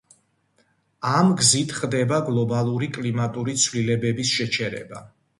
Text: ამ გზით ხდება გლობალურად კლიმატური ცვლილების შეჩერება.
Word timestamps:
ამ 1.09 1.27
გზით 1.41 1.75
ხდება 1.79 2.17
გლობალურად 2.29 2.95
კლიმატური 2.95 3.55
ცვლილების 3.65 4.33
შეჩერება. 4.39 5.03